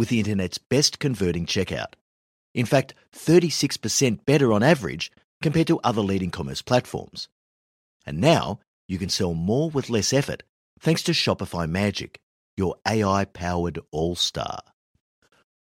[0.00, 1.92] with the internet's best converting checkout.
[2.54, 7.28] In fact, 36% better on average compared to other leading commerce platforms.
[8.06, 10.42] And now you can sell more with less effort
[10.80, 12.18] thanks to Shopify Magic,
[12.56, 14.60] your AI powered all star.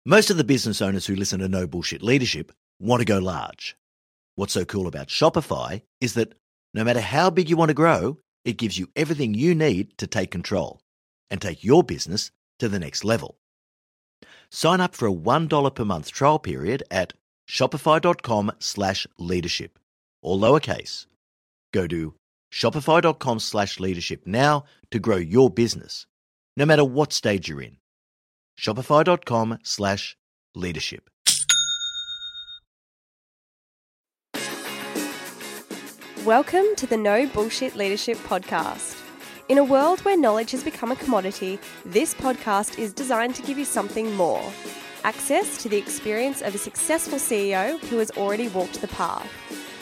[0.07, 3.77] Most of the business owners who listen to No Bullshit Leadership want to go large.
[4.37, 6.35] What's so cool about Shopify is that
[6.75, 10.07] no matter how big you want to grow, it gives you everything you need to
[10.07, 10.81] take control
[11.29, 12.31] and take your business
[12.61, 13.37] to the next level.
[14.55, 17.15] Sign up for a $1 per month trial period at
[17.49, 19.79] shopify.com slash leadership,
[20.21, 21.07] all lowercase.
[21.73, 22.13] Go to
[22.53, 26.07] shopify.com slash leadership now to grow your business,
[26.55, 27.79] no matter what stage you're in.
[28.59, 30.19] Shopify.com slash
[30.55, 31.09] leadership.
[36.27, 39.02] Welcome to the No Bullshit Leadership Podcast.
[39.53, 43.59] In a world where knowledge has become a commodity, this podcast is designed to give
[43.59, 44.43] you something more
[45.05, 49.31] access to the experience of a successful CEO who has already walked the path.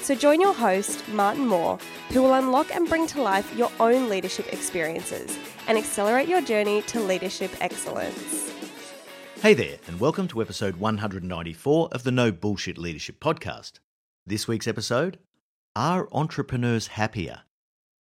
[0.02, 4.08] So join your host, Martin Moore, who will unlock and bring to life your own
[4.08, 8.52] leadership experiences and accelerate your journey to leadership excellence.
[9.40, 13.74] Hey there, and welcome to episode 194 of the No Bullshit Leadership Podcast.
[14.26, 15.20] This week's episode
[15.76, 17.42] Are entrepreneurs happier?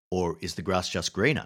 [0.10, 1.46] Or is the grass just greener?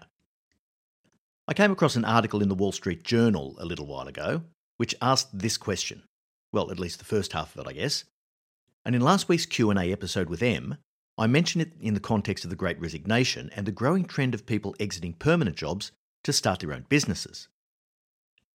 [1.54, 4.42] I came across an article in the Wall Street Journal a little while ago
[4.78, 6.02] which asked this question.
[6.52, 8.06] Well, at least the first half of it, I guess.
[8.84, 10.78] And in last week's Q&A episode with Em,
[11.16, 14.48] I mentioned it in the context of the Great Resignation and the growing trend of
[14.48, 15.92] people exiting permanent jobs
[16.23, 17.50] to start their own businesses.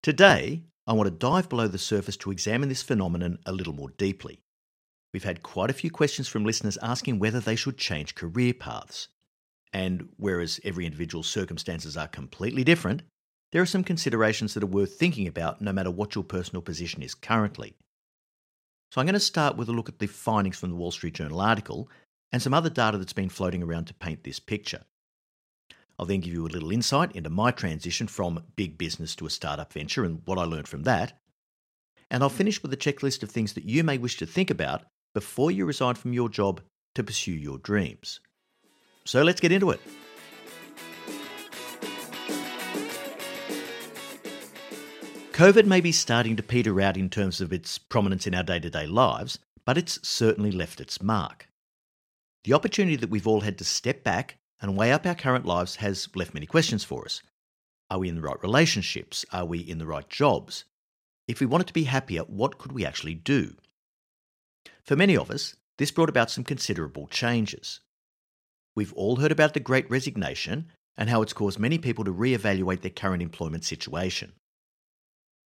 [0.02, 3.90] Today, I want to dive below the surface to examine this phenomenon a little more
[3.90, 4.40] deeply.
[5.14, 9.06] We've had quite a few questions from listeners asking whether they should change career paths.
[9.72, 13.02] And whereas every individual's circumstances are completely different,
[13.52, 17.02] there are some considerations that are worth thinking about no matter what your personal position
[17.02, 17.74] is currently.
[18.92, 21.14] So I'm going to start with a look at the findings from the Wall Street
[21.14, 21.90] Journal article
[22.32, 24.82] and some other data that's been floating around to paint this picture.
[25.98, 29.30] I'll then give you a little insight into my transition from big business to a
[29.30, 31.18] startup venture and what I learned from that.
[32.10, 34.84] And I'll finish with a checklist of things that you may wish to think about
[35.14, 36.60] before you resign from your job
[36.94, 38.20] to pursue your dreams.
[39.04, 39.80] So let's get into it.
[45.32, 48.58] COVID may be starting to peter out in terms of its prominence in our day
[48.58, 51.48] to day lives, but it's certainly left its mark.
[52.42, 55.76] The opportunity that we've all had to step back and weigh up our current lives
[55.76, 57.22] has left many questions for us.
[57.88, 59.24] Are we in the right relationships?
[59.32, 60.64] Are we in the right jobs?
[61.28, 63.54] If we wanted to be happier, what could we actually do?
[64.82, 67.80] For many of us, this brought about some considerable changes.
[68.78, 70.66] We've all heard about the Great Resignation
[70.96, 74.32] and how it's caused many people to re-evaluate their current employment situation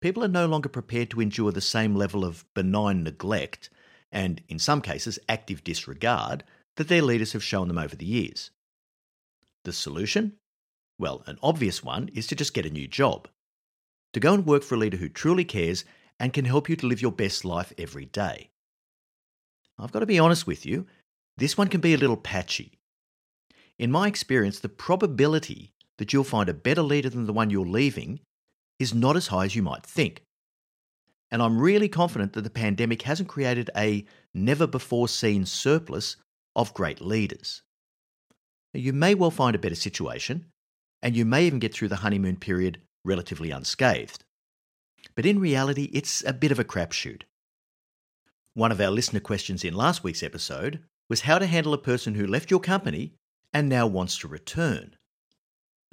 [0.03, 3.71] people are no longer prepared to endure the same level of benign neglect
[4.11, 6.45] and, in some cases, active disregard
[6.77, 8.51] that their leaders have shown them over the years.
[9.65, 10.35] The solution?
[10.99, 13.29] Well, an obvious one is to just get a new job.
[14.13, 15.85] To go and work for a leader who truly cares
[16.19, 18.51] and can help you to live your best life every day.
[19.79, 20.87] I've got to be honest with you,
[21.39, 22.73] this one can be a little patchy.
[23.79, 27.67] In my experience, the probability that you'll find a better leader than the one you're
[27.67, 28.21] leaving
[28.79, 30.23] is not as high as you might think.
[31.31, 36.17] And I'm really confident that the pandemic hasn't created a never before seen surplus
[36.55, 37.63] of great leaders.
[38.75, 40.47] You may well find a better situation,
[41.03, 44.25] and you may even get through the honeymoon period relatively unscathed.
[45.15, 47.23] But in reality, it's a bit of a crapshoot.
[48.55, 52.15] One of our listener questions in last week's episode was how to handle a person
[52.15, 53.15] who left your company
[53.53, 54.97] and now wants to return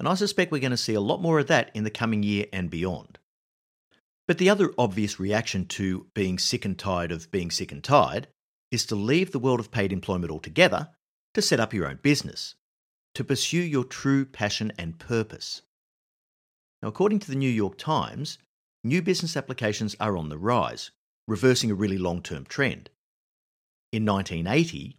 [0.00, 2.22] and I suspect we're going to see a lot more of that in the coming
[2.22, 3.18] year and beyond.
[4.26, 8.26] But the other obvious reaction to being sick and tired of being sick and tired
[8.70, 10.88] is to leave the world of paid employment altogether
[11.34, 12.54] to set up your own business,
[13.14, 15.60] to pursue your true passion and purpose.
[16.82, 18.38] Now, according to the New York Times,
[18.82, 20.92] new business applications are on the rise,
[21.28, 22.88] reversing a really long term trend.
[23.92, 24.96] In 1980,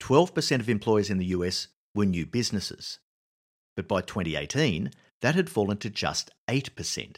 [0.00, 2.98] 12% of employers in the US were new businesses
[3.76, 4.90] but by 2018,
[5.20, 7.16] that had fallen to just 8%.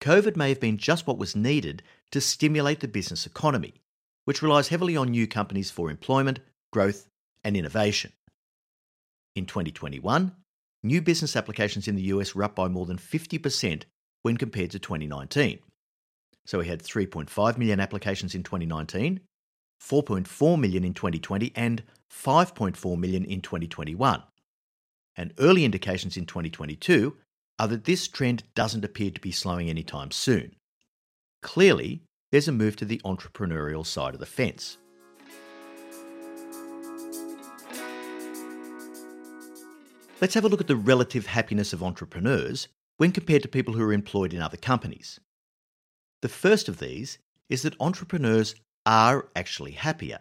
[0.00, 3.74] COVID may have been just what was needed to stimulate the business economy,
[4.24, 6.40] which relies heavily on new companies for employment,
[6.72, 7.08] growth,
[7.44, 8.12] and innovation.
[9.36, 10.32] In 2021,
[10.82, 13.82] new business applications in the US were up by more than 50%
[14.22, 15.58] when compared to 2019.
[16.46, 19.20] So we had 3.5 million applications in 2019,
[19.82, 24.22] 4.4 million in 2020, and 5.4 million in 2021.
[25.16, 27.16] And early indications in 2022
[27.58, 30.56] are that this trend doesn't appear to be slowing anytime soon.
[31.42, 32.02] Clearly,
[32.32, 34.78] there's a move to the entrepreneurial side of the fence.
[40.20, 42.68] Let's have a look at the relative happiness of entrepreneurs
[42.98, 45.18] when compared to people who are employed in other companies.
[46.20, 47.18] The first of these
[47.48, 48.54] is that entrepreneurs
[48.84, 50.20] are actually happier.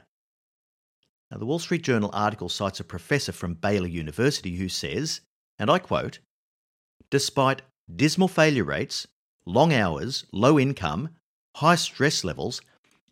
[1.32, 5.22] Now, the Wall Street Journal article cites a professor from Baylor University who says,
[5.60, 6.20] and I quote,
[7.12, 7.62] Despite
[7.94, 9.08] dismal failure rates,
[9.46, 11.10] long hours, low income,
[11.58, 12.62] high stress levels,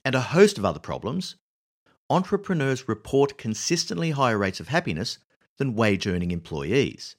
[0.04, 1.36] and a host of other problems,
[2.10, 5.20] entrepreneurs report consistently higher rates of happiness
[5.58, 7.16] than wage earning employees.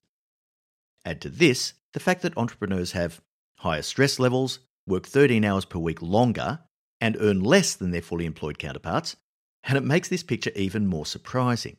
[1.05, 3.21] Add to this the fact that entrepreneurs have
[3.59, 6.61] higher stress levels, work 13 hours per week longer,
[7.01, 9.17] and earn less than their fully employed counterparts,
[9.65, 11.77] and it makes this picture even more surprising.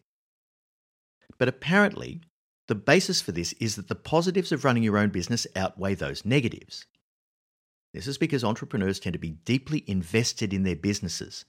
[1.37, 2.21] But apparently,
[2.67, 6.25] the basis for this is that the positives of running your own business outweigh those
[6.25, 6.85] negatives.
[7.93, 11.45] This is because entrepreneurs tend to be deeply invested in their businesses,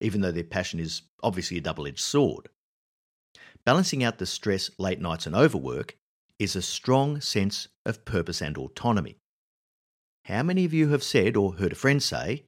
[0.00, 2.48] even though their passion is obviously a double edged sword.
[3.64, 5.96] Balancing out the stress, late nights, and overwork
[6.38, 9.18] is a strong sense of purpose and autonomy.
[10.24, 12.44] How many of you have said or heard a friend say,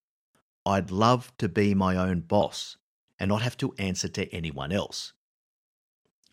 [0.65, 2.77] I'd love to be my own boss
[3.19, 5.13] and not have to answer to anyone else?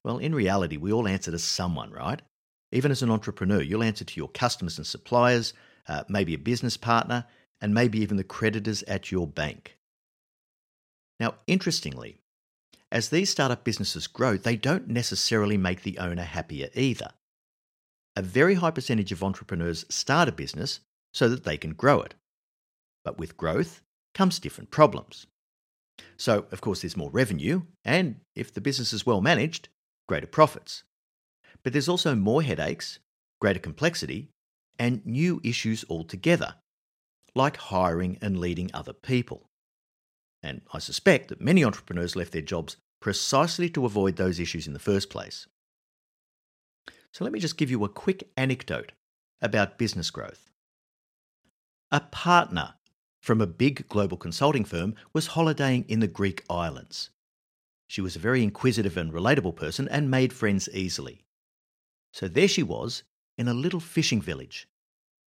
[0.04, 2.22] Well, in reality, we all answer to someone, right?
[2.72, 5.54] Even as an entrepreneur, you'll answer to your customers and suppliers,
[5.88, 7.25] uh, maybe a business partner,
[7.60, 9.78] and maybe even the creditors at your bank.
[11.19, 12.18] Now, interestingly,
[12.92, 17.12] as these startup businesses grow, they don't necessarily make the owner happier either.
[18.16, 20.81] A very high percentage of entrepreneurs start a business
[21.13, 22.16] so that they can grow it.
[23.04, 23.81] But with growth
[24.13, 25.28] comes different problems.
[26.18, 29.69] So, of course, there's more revenue, and if the business is well managed,
[30.07, 30.83] greater profits.
[31.63, 33.00] But there's also more headaches,
[33.39, 34.30] greater complexity,
[34.77, 36.56] and new issues altogether,
[37.36, 39.50] like hiring and leading other people.
[40.44, 44.74] And I suspect that many entrepreneurs left their jobs precisely to avoid those issues in
[44.74, 45.47] the first place.
[47.12, 48.94] So let me just give you a quick anecdote
[49.42, 50.50] about business growth.
[51.92, 52.75] A partner
[53.21, 57.12] from a big global consulting firm was holidaying in the Greek islands.
[57.88, 61.23] She was a very inquisitive and relatable person and made friends easily.
[62.13, 63.03] So there she was
[63.38, 64.68] in a little fishing village,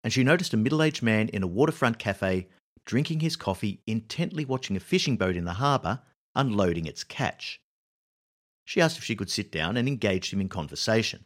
[0.04, 2.48] and she noticed a middle aged man in a waterfront cafe
[2.86, 6.02] drinking his coffee, intently watching a fishing boat in the harbour
[6.36, 7.62] unloading its catch.
[8.66, 11.26] She asked if she could sit down and engaged him in conversation.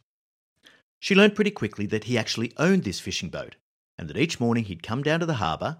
[0.99, 3.55] She learned pretty quickly that he actually owned this fishing boat
[3.97, 5.77] and that each morning he'd come down to the harbour,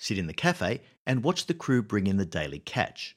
[0.00, 3.16] sit in the cafe, and watch the crew bring in the daily catch.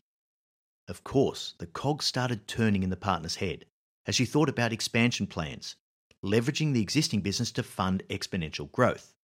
[0.88, 3.66] Of course, the cogs started turning in the partner's head
[4.06, 5.76] as she thought about expansion plans,
[6.24, 9.16] leveraging the existing business to fund exponential growth.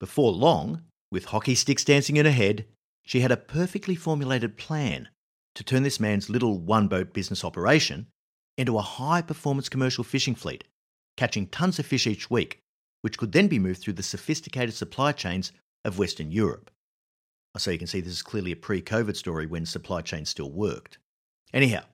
[0.00, 2.66] Before long, with hockey sticks dancing in her head,
[3.04, 5.08] she had a perfectly formulated plan
[5.54, 8.08] to turn this man's little one boat business operation
[8.58, 10.64] into a high performance commercial fishing fleet,
[11.16, 12.60] catching tons of fish each week
[13.06, 15.52] which could then be moved through the sophisticated supply chains
[15.86, 16.70] of Western Europe.
[17.54, 20.28] Uh, so you can see this is clearly a pre COVID story when supply chains
[20.28, 20.98] still worked.
[21.54, 21.84] Anyhow,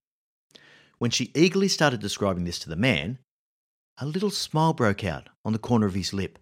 [0.99, 3.19] when she eagerly started describing this to the man,
[3.99, 6.39] a little smile broke out on the corner of his lip.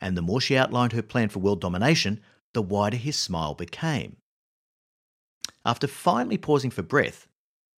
[0.00, 2.20] And the more she outlined her plan for world domination,
[2.54, 4.16] the wider his smile became.
[5.64, 7.28] After finally pausing for breath,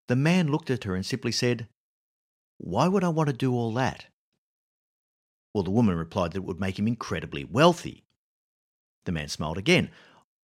[0.09, 1.69] the man looked at her and simply said,
[2.59, 4.07] Why would I want to do all that?
[5.55, 8.04] Well, the woman replied that it would make him incredibly wealthy.
[9.05, 9.91] The man smiled again.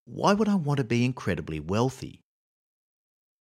[0.05, 2.21] Why would I want to be incredibly wealthy?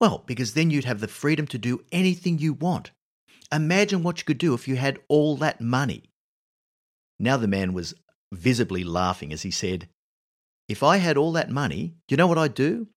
[0.01, 2.91] Well, because then you'd have the freedom to do anything you want.
[3.53, 6.05] Imagine what you could do if you had all that money.
[7.19, 7.95] Now the man was
[8.33, 9.89] visibly laughing as he said,
[10.69, 12.89] If I had all that money, do you know what I'd do?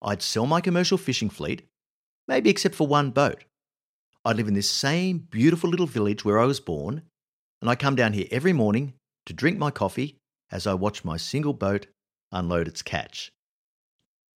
[0.00, 1.62] I'd sell my commercial fishing fleet,
[2.28, 3.44] maybe except for one boat.
[4.24, 7.02] I'd live in this same beautiful little village where I was born,
[7.60, 8.92] and I come down here every morning
[9.26, 10.17] to drink my coffee
[10.50, 11.86] as I watch my single boat
[12.32, 13.32] unload its catch.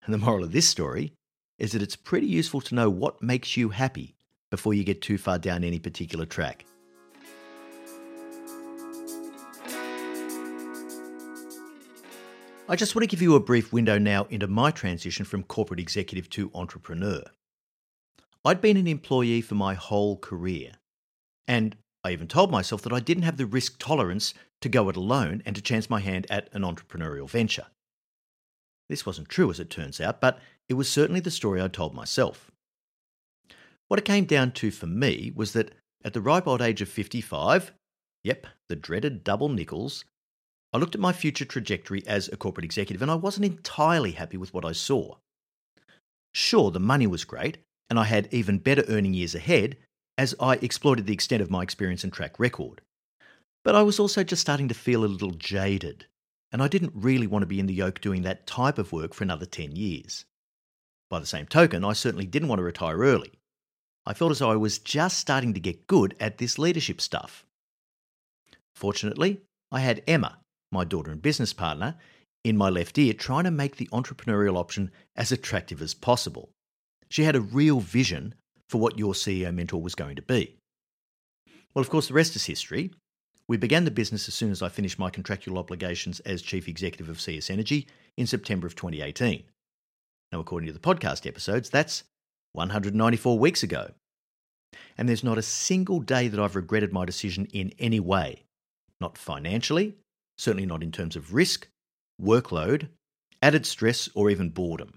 [0.04, 1.14] And the moral of this story
[1.58, 4.16] is that it's pretty useful to know what makes you happy
[4.50, 6.66] before you get too far down any particular track.
[12.68, 15.80] I just want to give you a brief window now into my transition from corporate
[15.80, 17.22] executive to entrepreneur.
[18.46, 20.72] I'd been an employee for my whole career,
[21.48, 24.96] and I even told myself that I didn't have the risk tolerance to go it
[24.96, 27.68] alone and to chance my hand at an entrepreneurial venture.
[28.90, 31.94] This wasn't true, as it turns out, but it was certainly the story I told
[31.94, 32.52] myself.
[33.88, 36.90] What it came down to for me was that at the ripe old age of
[36.90, 37.72] 55,
[38.24, 40.06] yep, the dreaded double nickels,
[40.74, 44.38] I looked at my future trajectory as a corporate executive and I wasn't entirely happy
[44.38, 45.18] with what I saw.
[46.34, 47.58] Sure, the money was great,
[47.90, 49.78] and I had even better earning years ahead
[50.22, 52.82] as I exploited the extent of my experience and track record.
[53.64, 56.06] But I was also just starting to feel a little jaded,
[56.52, 59.16] and I didn't really want to be in the yoke doing that type of work
[59.16, 60.26] for another 10 years.
[61.10, 63.32] By the same token, I certainly didn't want to retire early.
[64.06, 67.44] I felt as though I was just starting to get good at this leadership stuff.
[68.76, 70.38] Fortunately, I had Emma,
[70.72, 71.96] my daughter and business partner,
[72.44, 76.52] in my left ear trying to make the entrepreneurial option as attractive as possible.
[77.10, 78.36] She had a real vision
[78.72, 80.56] for what your CEO mentor was going to be.
[81.76, 82.92] Well, of course, the rest is history.
[83.50, 87.10] We began the business as soon as I finished my contractual obligations as chief executive
[87.10, 87.86] of CS Energy
[88.16, 89.44] in September of 2018.
[90.32, 92.04] Now, according to the podcast episodes, that's
[92.54, 93.92] 194 weeks ago.
[94.98, 98.44] And there's not a single day that I've regretted my decision in any way.
[99.02, 99.96] Not financially,
[100.38, 101.68] certainly not in terms of risk,
[102.22, 102.88] workload,
[103.42, 104.94] added stress, or even boredom.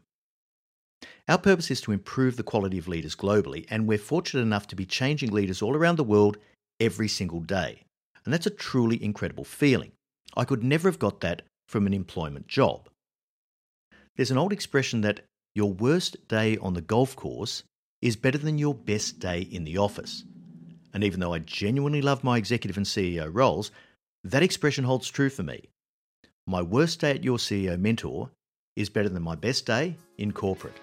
[1.28, 4.76] Our purpose is to improve the quality of leaders globally, and we're fortunate enough to
[4.76, 6.37] be changing leaders all around the world
[6.80, 7.82] every single day.
[8.25, 9.92] And that's a truly incredible feeling.
[10.37, 12.88] I could never have got that from an employment job.
[14.16, 15.20] There's an old expression that
[15.54, 17.62] your worst day on the golf course
[18.02, 20.25] is better than your best day in the office.
[20.92, 23.70] And even though I genuinely love my executive and CEO roles,
[24.23, 25.68] that expression holds true for me.
[26.46, 28.30] My worst day at your CEO mentor
[28.76, 30.78] is better than my best day in corporate.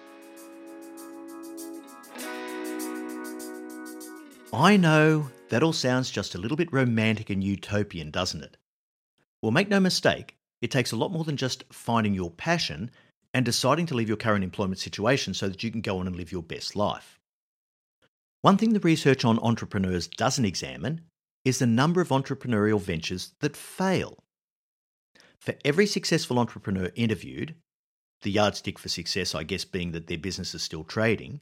[4.52, 8.58] I know that all sounds just a little bit romantic and utopian, doesn't it?
[9.40, 12.90] Well, make no mistake, it takes a lot more than just finding your passion
[13.32, 16.14] and deciding to leave your current employment situation so that you can go on and
[16.14, 17.18] live your best life.
[18.42, 21.00] One thing the research on entrepreneurs doesn't examine
[21.46, 24.18] is the number of entrepreneurial ventures that fail.
[25.40, 27.54] For every successful entrepreneur interviewed,
[28.20, 31.40] the yardstick for success, I guess, being that their business is still trading,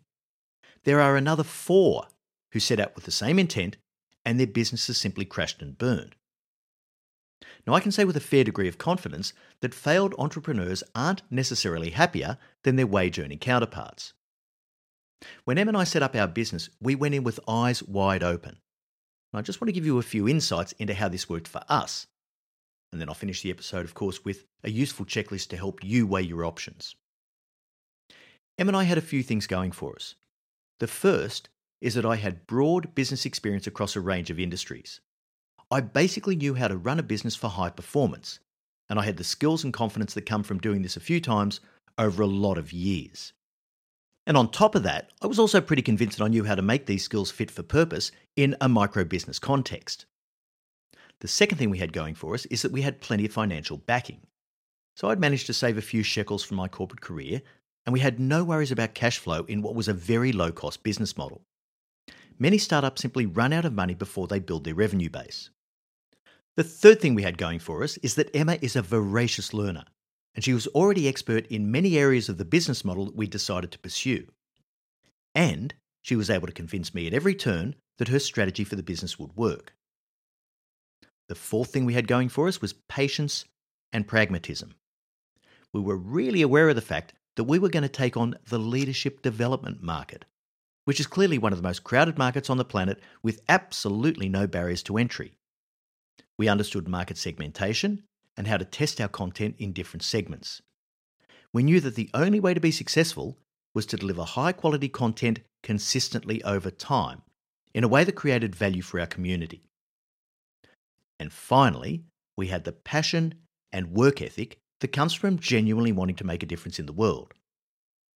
[0.85, 2.07] there are another four
[2.53, 3.77] who set out with the same intent
[4.25, 6.15] and their businesses simply crashed and burned.
[7.67, 11.91] Now, I can say with a fair degree of confidence that failed entrepreneurs aren't necessarily
[11.91, 14.13] happier than their wage earning counterparts.
[15.45, 18.59] When Em and I set up our business, we went in with eyes wide open.
[19.33, 21.63] And I just want to give you a few insights into how this worked for
[21.69, 22.07] us.
[22.93, 26.07] And then I'll finish the episode, of course, with a useful checklist to help you
[26.07, 26.97] weigh your options.
[28.59, 30.17] Em and I had a few things going for us.
[30.81, 31.49] The first
[31.81, 35.01] is that I had broad business experience across a range of industries.
[35.71, 38.41] I basically knew how to run a business for high performance,
[38.89, 41.61] and I had the skills and confidence that come from doing this a few times
[41.97, 43.33] over a lot of years.
[44.27, 46.63] And on top of that, I was also pretty convinced that I knew how to
[46.63, 50.07] make these skills fit for purpose in a micro business context.
[51.21, 53.77] The second thing we had going for us is that we had plenty of financial
[53.77, 54.21] backing.
[54.97, 57.43] So I'd managed to save a few shekels from my corporate career,
[57.87, 60.83] and we had no worries about cash flow in what was a very low cost
[60.83, 61.43] business model.
[62.43, 65.51] Many startups simply run out of money before they build their revenue base.
[66.57, 69.85] The third thing we had going for us is that Emma is a voracious learner,
[70.35, 73.71] and she was already expert in many areas of the business model that we decided
[73.73, 74.27] to pursue.
[75.35, 78.83] And she was able to convince me at every turn that her strategy for the
[78.83, 79.75] business would work.
[81.29, 83.45] The fourth thing we had going for us was patience
[83.93, 84.75] and pragmatism.
[85.75, 88.59] We were really aware of the fact that we were going to take on the
[88.59, 90.25] leadership development market
[90.91, 94.45] which is clearly one of the most crowded markets on the planet with absolutely no
[94.49, 95.35] barriers to entry.
[96.37, 98.03] We understood market segmentation
[98.37, 100.63] and how to test our content in different segments.
[101.53, 103.39] We knew that the only way to be successful
[103.73, 107.23] was to deliver high quality content consistently over time
[107.73, 109.63] in a way that created value for our community.
[111.21, 112.03] And finally,
[112.37, 113.35] we had the passion
[113.71, 117.33] and work ethic that comes from genuinely wanting to make a difference in the world.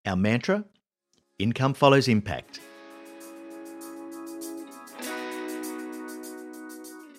[0.04, 0.64] Our mantra
[1.40, 2.60] Income follows impact.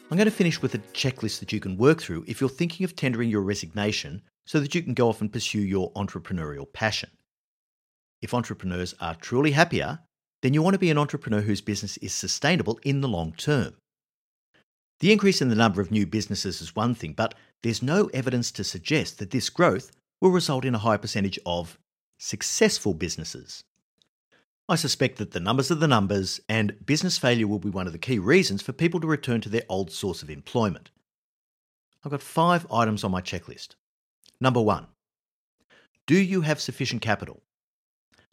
[0.09, 2.85] I'm going to finish with a checklist that you can work through if you're thinking
[2.85, 7.09] of tendering your resignation so that you can go off and pursue your entrepreneurial passion.
[8.21, 9.99] If entrepreneurs are truly happier,
[10.41, 13.73] then you want to be an entrepreneur whose business is sustainable in the long term.
[15.01, 18.49] The increase in the number of new businesses is one thing, but there's no evidence
[18.53, 19.91] to suggest that this growth
[20.21, 21.77] will result in a higher percentage of
[22.17, 23.65] successful businesses.
[24.67, 27.93] I suspect that the numbers are the numbers, and business failure will be one of
[27.93, 30.89] the key reasons for people to return to their old source of employment.
[32.03, 33.75] I've got five items on my checklist.
[34.41, 34.87] Number one,
[36.07, 37.43] do you have sufficient capital?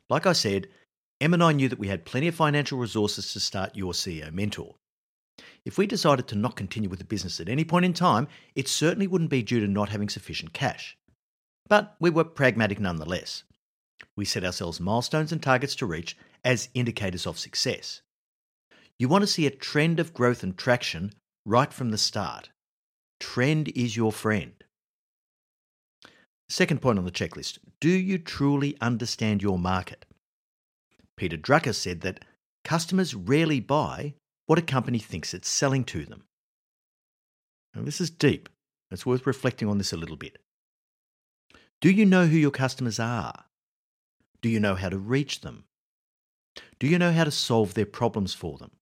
[0.08, 0.68] Like I said,
[1.20, 4.32] Em and I knew that we had plenty of financial resources to start Your CEO
[4.32, 4.76] Mentor.
[5.64, 8.68] If we decided to not continue with the business at any point in time, it
[8.68, 10.96] certainly wouldn't be due to not having sufficient cash.
[11.68, 13.44] But we were pragmatic nonetheless.
[14.16, 18.02] We set ourselves milestones and targets to reach as indicators of success.
[18.98, 21.12] You want to see a trend of growth and traction
[21.44, 22.50] right from the start.
[23.20, 24.52] Trend is your friend.
[26.48, 30.04] Second point on the checklist do you truly understand your market?
[31.16, 32.24] Peter Drucker said that
[32.64, 34.14] customers rarely buy
[34.46, 36.24] what a company thinks it's selling to them.
[37.74, 38.48] Now, this is deep.
[38.90, 40.38] It's worth reflecting on this a little bit.
[41.80, 43.46] Do you know who your customers are?
[44.42, 45.64] Do you know how to reach them?
[46.78, 48.72] Do you know how to solve their problems for them?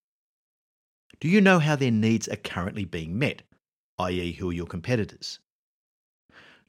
[1.21, 3.43] Do you know how their needs are currently being met,
[3.99, 5.39] i.e., who are your competitors?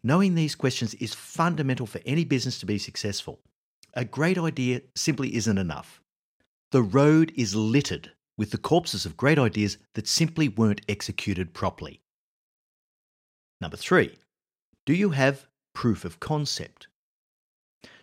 [0.04, 3.40] Knowing these questions is fundamental for any business to be successful.
[3.94, 6.02] A great idea simply isn't enough.
[6.72, 12.02] The road is littered with the corpses of great ideas that simply weren't executed properly.
[13.62, 14.18] Number three,
[14.86, 16.88] do you have proof of concept?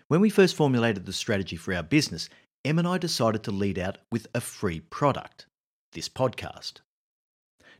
[0.08, 2.30] When we first formulated the strategy for our business,
[2.64, 5.44] Em and I decided to lead out with a free product,
[5.92, 6.80] this podcast.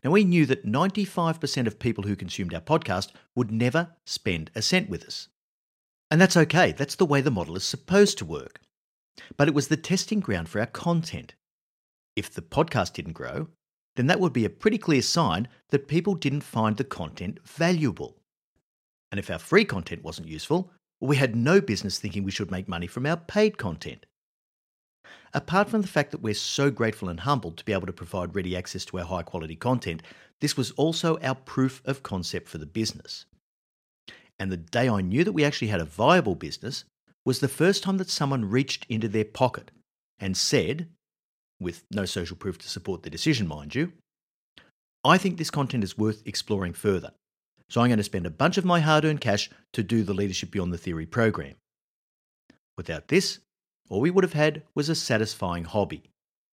[0.04, 4.61] Now, we knew that 95% of people who consumed our podcast would never spend a
[4.61, 5.28] cent with us.
[6.11, 8.61] And that's okay, that's the way the model is supposed to work.
[9.38, 11.35] But it was the testing ground for our content.
[12.14, 13.49] If the podcast didn't grow,
[13.97, 18.18] then that would be a pretty clear sign that people didn't find the content valuable.
[19.11, 20.70] And if our free content wasn't useful,
[21.00, 24.06] we had no business thinking we should make money from our paid content.
[25.32, 28.34] Apart from the fact that we're so grateful and humbled to be able to provide
[28.34, 30.02] ready access to our high quality content,
[30.41, 33.26] this was also our proof of concept for the business.
[34.39, 36.84] And the day I knew that we actually had a viable business
[37.25, 39.71] was the first time that someone reached into their pocket
[40.19, 40.89] and said,
[41.61, 43.93] with no social proof to support the decision, mind you,
[45.04, 47.13] I think this content is worth exploring further.
[47.71, 50.15] So I'm going to spend a bunch of my hard earned cash to do the
[50.15, 51.57] Leadership Beyond the Theory program.
[52.78, 53.41] Without this,
[53.91, 56.11] all we would have had was a satisfying hobby,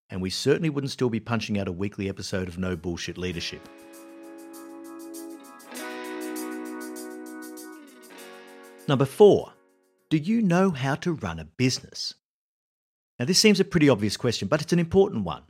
[0.09, 3.61] and we certainly wouldn't still be punching out a weekly episode of No Bullshit Leadership.
[8.87, 9.53] Number four,
[10.09, 12.13] do you know how to run a business?
[13.17, 15.43] Now, this seems a pretty obvious question, but it's an important one.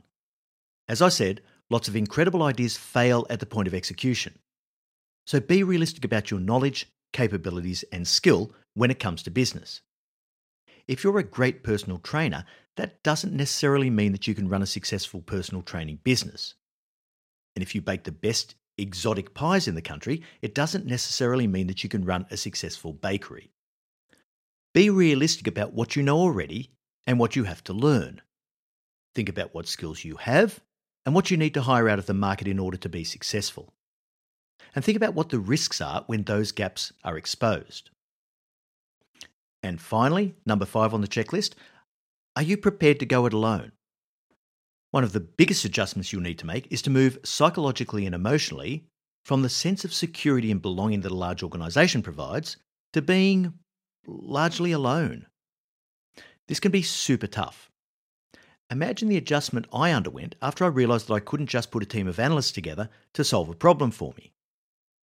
[0.88, 4.38] As I said, lots of incredible ideas fail at the point of execution.
[5.26, 9.80] So be realistic about your knowledge, capabilities, and skill when it comes to business.
[10.86, 12.44] If you're a great personal trainer,
[12.76, 16.54] that doesn't necessarily mean that you can run a successful personal training business.
[17.56, 21.66] And if you bake the best exotic pies in the country, it doesn't necessarily mean
[21.66, 23.50] that you can run a successful bakery.
[24.74, 26.70] Be realistic about what you know already
[27.06, 28.20] and what you have to learn.
[29.14, 30.60] Think about what skills you have
[31.04, 33.72] and what you need to hire out of the market in order to be successful.
[34.76, 37.88] And think about what the risks are when those gaps are exposed.
[39.62, 41.54] And finally, number five on the checklist
[42.36, 43.72] are you prepared to go it alone?
[44.90, 48.84] One of the biggest adjustments you'll need to make is to move psychologically and emotionally
[49.24, 52.58] from the sense of security and belonging that a large organisation provides
[52.92, 53.54] to being
[54.06, 55.26] largely alone.
[56.48, 57.70] This can be super tough.
[58.70, 62.06] Imagine the adjustment I underwent after I realised that I couldn't just put a team
[62.06, 64.32] of analysts together to solve a problem for me.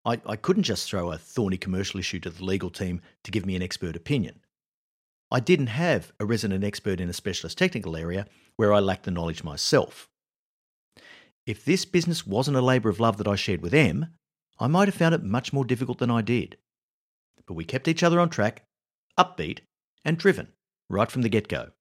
[0.05, 3.45] I, I couldn't just throw a thorny commercial issue to the legal team to give
[3.45, 4.41] me an expert opinion.
[5.31, 9.11] I didn't have a resident expert in a specialist technical area where I lacked the
[9.11, 10.09] knowledge myself.
[11.45, 14.07] If this business wasn't a labour of love that I shared with Em,
[14.59, 16.57] I might have found it much more difficult than I did.
[17.47, 18.65] But we kept each other on track,
[19.17, 19.59] upbeat,
[20.05, 20.49] and driven
[20.89, 21.71] right from the get go.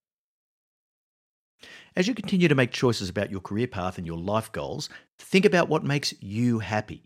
[1.95, 5.45] As you continue to make choices about your career path and your life goals, think
[5.45, 7.03] about what makes you happy.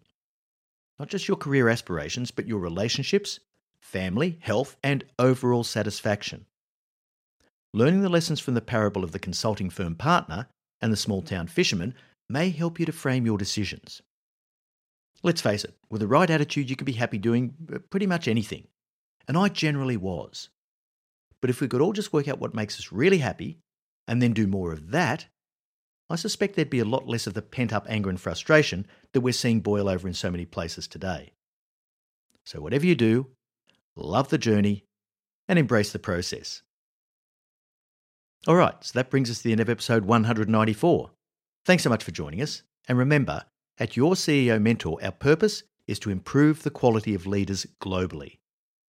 [1.00, 3.40] Not just your career aspirations, but your relationships,
[3.80, 6.46] family, health, and overall satisfaction.
[7.74, 10.48] Learning the lessons from the parable of the consulting firm partner
[10.82, 11.94] and the small town fisherman
[12.30, 14.02] may help you to frame your decisions.
[15.24, 18.28] Let's face it, with the right attitude, you can be happy doing uh, pretty much
[18.28, 18.68] anything.
[19.28, 20.50] And I generally was.
[21.42, 23.60] But if we could all just work out what makes us really happy
[24.08, 25.28] and then do more of that,
[26.10, 29.22] I suspect there'd be a lot less of the pent up anger and frustration that
[29.22, 31.34] we're seeing boil over in so many places today.
[32.46, 33.28] So, whatever you do,
[33.96, 34.86] love the journey,
[35.48, 36.62] and embrace the process.
[38.48, 41.12] All right, so that brings us to the end of episode 194.
[41.66, 42.62] Thanks so much for joining us.
[42.88, 43.44] And remember,
[43.78, 48.38] at Your CEO Mentor, our purpose is to improve the quality of leaders globally.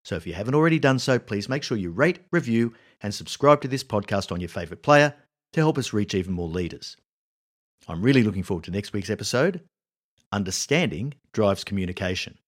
[0.04, 3.60] So if you haven't already done so, please make sure you rate, review, and subscribe
[3.62, 5.14] to this podcast on your favourite player
[5.52, 6.96] to help us reach even more leaders.
[7.88, 9.62] I'm really looking forward to next week's episode.
[10.30, 12.38] Understanding drives communication.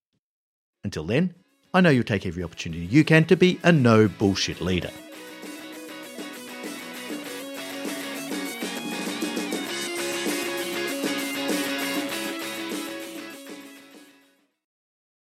[0.84, 1.34] Until then,
[1.72, 4.90] I know you'll take every opportunity you can to be a no bullshit leader.